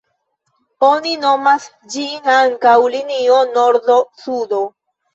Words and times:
Oni 0.87 1.11
nomas 1.25 1.69
ĝin 1.97 2.33
ankaŭ 2.39 2.75
linio 2.97 3.39
nordo-sudo. 3.55 4.69